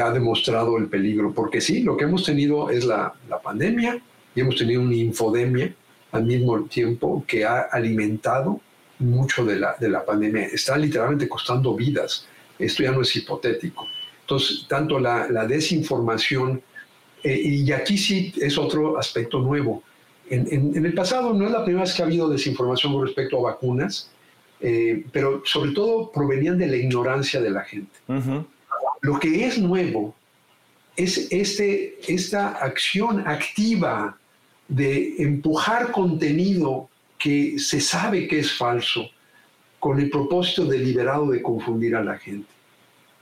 [0.01, 4.03] ha demostrado el peligro, porque sí, lo que hemos tenido es la, la pandemia
[4.35, 5.75] y hemos tenido una infodemia
[6.13, 8.61] al mismo tiempo que ha alimentado
[8.99, 10.47] mucho de la, de la pandemia.
[10.47, 12.27] Está literalmente costando vidas.
[12.59, 13.89] Esto ya no es hipotético.
[14.21, 16.63] Entonces, tanto la, la desinformación,
[17.23, 19.83] eh, y aquí sí es otro aspecto nuevo.
[20.31, 23.07] En, en, en, el pasado no es la primera vez que ha habido desinformación con
[23.07, 24.11] respecto a vacunas,
[24.61, 27.99] eh, pero sobre todo provenían de la ignorancia de la gente.
[28.09, 28.47] Uh -huh.
[29.03, 30.15] Lo que es nuevo
[30.97, 34.17] es este, esta acción activa
[34.69, 36.89] de empujar contenido
[37.25, 39.09] que se sabe que es falso
[39.81, 42.53] con el propósito deliberado de confundir a la gente.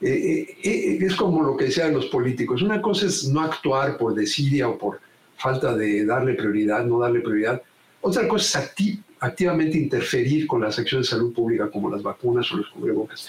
[0.01, 2.63] eh, eh, es como lo que decían los políticos.
[2.63, 4.99] Una cosa es no actuar por desidia o por
[5.37, 7.63] falta de darle prioridad, no darle prioridad.
[8.01, 12.57] Otra cosa es activamente interferir con las acciones de salud pública como las vacunas o
[12.57, 13.29] los cubrebocas.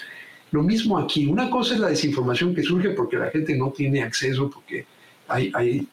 [0.50, 1.26] Lo mismo aquí.
[1.26, 4.86] Una cosa es la desinformación que surge porque la gente no tiene acceso, porque
[5.28, 5.86] hay, hay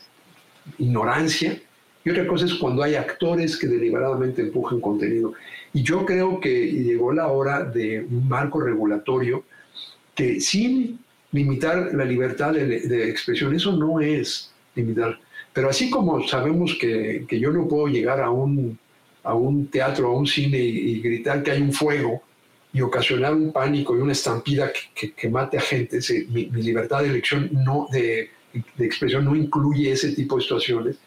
[0.79, 1.61] ignorancia.
[2.03, 5.33] Y otra cosa es cuando hay actores que deliberadamente empujan contenido.
[5.73, 9.43] Y yo creo que llegó la hora de un marco regulatorio
[10.15, 10.99] que sin
[11.31, 15.19] limitar la libertad de, expresión, eso no es limitar.
[15.53, 18.77] Pero así como sabemos que, que, yo no puedo llegar a un,
[19.23, 22.21] a un teatro, a un cine y, gritar que hay un fuego
[22.73, 25.99] y ocasionar un pánico y una estampida que, que, mate a gente,
[26.29, 28.29] mi, mi, libertad de elección no, de,
[28.77, 30.97] de expresión no incluye ese tipo de situaciones.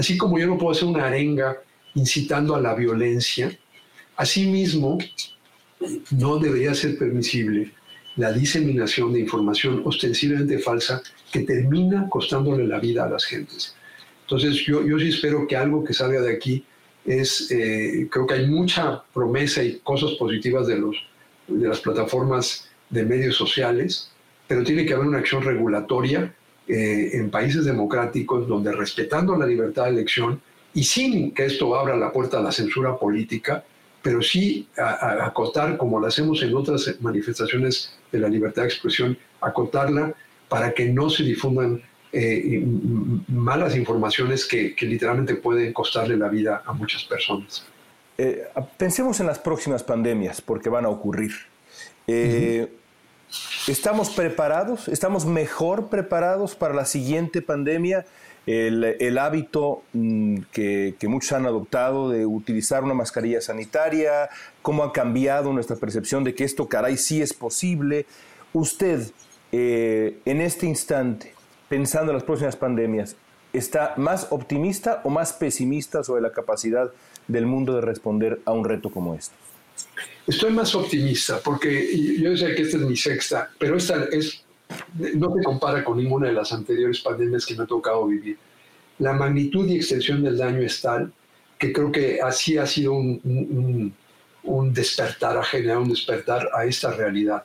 [0.00, 1.58] Así como yo no puedo hacer una arenga
[1.94, 3.54] incitando a la violencia,
[4.16, 4.96] asimismo
[6.12, 7.74] no debería ser permisible
[8.16, 13.74] la diseminación de información ostensiblemente falsa que termina costándole la vida a las gentes.
[14.22, 16.64] Entonces yo, yo sí espero que algo que salga de aquí
[17.04, 20.96] es, eh, creo que hay mucha promesa y cosas positivas de, los,
[21.46, 24.10] de las plataformas de medios sociales,
[24.48, 26.34] pero tiene que haber una acción regulatoria
[26.72, 30.40] eh, en países democráticos donde respetando la libertad de elección
[30.72, 33.64] y sin que esto abra la puerta a la censura política,
[34.00, 39.18] pero sí a, acotar, como lo hacemos en otras manifestaciones de la libertad de expresión,
[39.40, 40.14] acotarla
[40.48, 42.64] para que no se difundan eh,
[43.26, 47.64] malas informaciones que, literalmente pueden costarle la vida a muchas personas.
[48.16, 48.44] Eh,
[48.76, 51.32] pensemos en las próximas pandemias, porque van a ocurrir.
[52.06, 52.68] Eh,
[53.68, 54.88] ¿Estamos preparados?
[54.88, 58.04] ¿Estamos mejor preparados para la siguiente pandemia?
[58.46, 64.28] el, hábito mm, que, muchos han adoptado de utilizar una mascarilla sanitaria,
[64.62, 68.06] cómo ha cambiado nuestra percepción de que esto, caray, sí es posible.
[68.52, 69.10] Usted,
[69.52, 71.34] eh, en este instante,
[71.68, 73.16] pensando en las próximas pandemias,
[73.52, 76.90] ¿está más optimista o más pesimista sobre la capacidad
[77.28, 79.39] del mundo de responder a un reto como este?
[80.26, 84.44] Estoy más optimista porque yo sé que esta es mi sexta, pero esta es
[85.14, 88.38] no se compara con ninguna de las anteriores pandemias que me ha tocado vivir.
[88.98, 91.12] La magnitud y extensión del daño es tal
[91.58, 93.94] que creo que así ha sido un,
[94.72, 97.44] despertar, ha generado un despertar a esta realidad.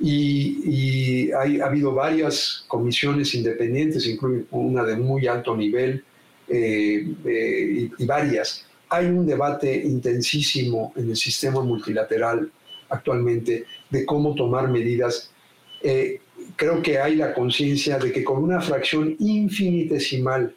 [0.00, 6.04] Y, ha habido varias comisiones independientes, incluso una de muy alto nivel
[6.48, 8.66] eh, eh, y, varias.
[8.88, 12.50] Hay un debate intensísimo en el sistema multilateral
[12.88, 15.30] actualmente de cómo tomar medidas
[15.82, 16.20] eh,
[16.56, 20.54] creo que hay la conciencia de que con una fracción infinitesimal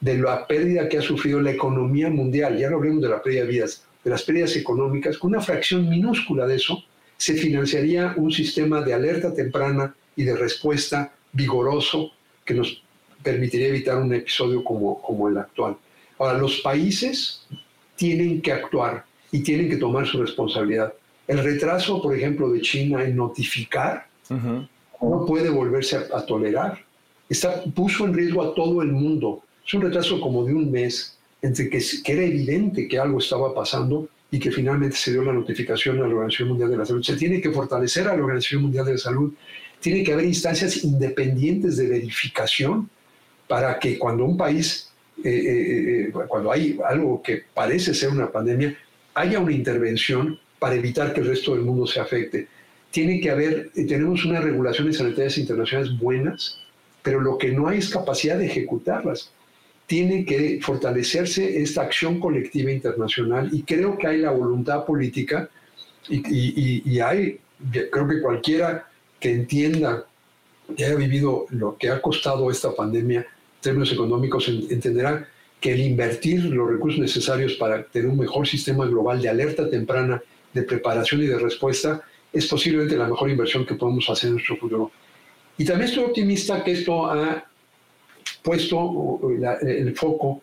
[0.00, 3.42] de la pérdida que ha sufrido la economía mundial, ya no hablemos de la pérdida
[3.42, 6.82] de vidas, de las pérdidas económicas, con una fracción minúscula de eso,
[7.16, 12.10] se financiaría un sistema de alerta temprana y de respuesta vigoroso
[12.44, 12.82] que nos
[13.22, 15.76] permitiría evitar un episodio como, como el actual.
[16.18, 17.46] Ahora, los países
[17.96, 20.92] tienen que actuar y tienen que tomar su responsabilidad.
[21.26, 26.78] El retraso, por ejemplo, de China en notificar no puede volverse a, tolerar.
[27.28, 29.42] Está, puso en riesgo a todo el mundo.
[29.66, 33.54] Es un retraso como de un mes entre que, que, era evidente que algo estaba
[33.54, 37.02] pasando y que finalmente se dio la notificación a la Organización Mundial de la Salud.
[37.02, 39.32] Se tiene que fortalecer a la Organización Mundial de la Salud.
[39.80, 42.88] Tiene que haber instancias independientes de verificación
[43.46, 44.90] para que cuando un país,
[45.22, 48.76] eh, eh, eh, cuando hay algo que parece ser una pandemia,
[49.14, 52.48] haya una intervención para evitar que el resto del mundo se afecte
[52.94, 56.60] tiene que haber, eh, tenemos unas regulaciones sanitarias internacionales buenas,
[57.02, 59.32] pero lo que no hay es capacidad de ejecutarlas.
[59.88, 65.50] Tiene que fortalecerse esta acción colectiva internacional y creo que hay la voluntad política
[66.08, 67.40] y, hay,
[67.90, 68.86] creo que cualquiera
[69.18, 70.06] que entienda,
[70.76, 73.26] que haya vivido lo que ha costado esta pandemia
[73.64, 75.28] términos económicos, entenderá
[75.60, 80.22] que el invertir los recursos necesarios para tener un mejor sistema global de alerta temprana,
[80.52, 82.02] de preparación y de respuesta,
[82.32, 84.90] es posiblemente la mejor inversión que podemos hacer en nuestro futuro.
[85.56, 87.44] Y también estoy optimista que esto ha
[88.42, 89.20] puesto
[89.62, 90.42] el foco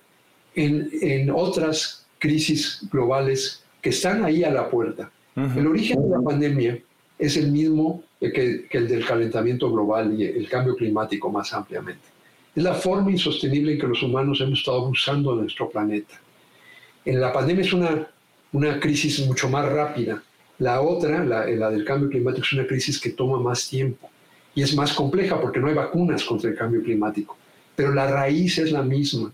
[0.55, 5.11] en, en, otras crisis globales que están ahí a la puerta.
[5.35, 6.79] El origen de la pandemia
[7.19, 12.07] es el mismo que, que, el del calentamiento global y el cambio climático más ampliamente.
[12.55, 16.19] Es la forma insostenible en que los humanos hemos estado abusando de nuestro planeta.
[17.05, 18.07] En la pandemia es una,
[18.51, 20.21] una crisis mucho más rápida,
[20.61, 24.07] la otra, la, del cambio climático, es una crisis que toma más tiempo
[24.53, 27.35] y es más compleja porque no hay vacunas contra el cambio climático,
[27.75, 29.33] pero la raíz es la misma.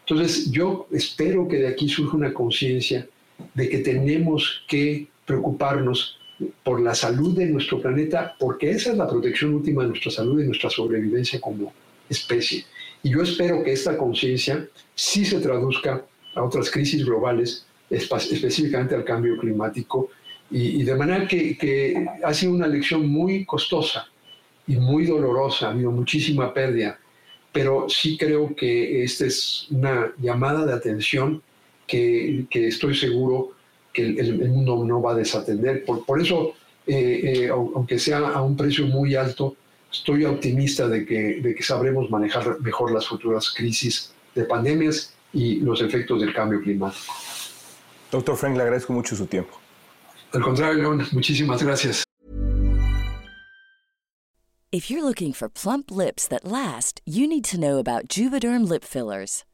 [0.00, 3.06] Entonces yo espero que de aquí surja una conciencia
[3.54, 6.18] de que tenemos que preocuparnos
[6.64, 10.42] por la salud de nuestro planeta, porque esa es la protección última de nuestra salud
[10.42, 11.72] y nuestra sobrevivencia como
[12.08, 12.64] especie.
[13.02, 19.04] Y yo espero que esta conciencia sí se traduzca a otras crisis globales, específicamente al
[19.04, 20.10] cambio climático,
[20.50, 24.06] y, de manera que, que, ha sido una lección muy costosa
[24.66, 26.98] y muy dolorosa, ha habido muchísima pérdida,
[27.52, 31.42] pero sí creo que esta es una llamada de atención
[31.86, 33.52] que, que estoy seguro
[33.92, 35.84] que el, mundo no va a desatender.
[35.84, 36.54] Por, por eso,
[36.86, 39.56] eh, eh, aunque sea a un precio muy alto,
[39.94, 45.60] estoy optimista de que, de que sabremos manejar mejor las futuras crisis de pandemias y
[45.60, 47.12] los efectos del cambio climático.
[48.10, 49.58] Doctor Frank, le agradezco mucho su tiempo.
[50.32, 52.04] Al contrario, León, muchísimas gracias.
[54.72, 58.82] If you're looking for plump lips that last, you need to know about Juvederm lip
[58.82, 59.44] fillers.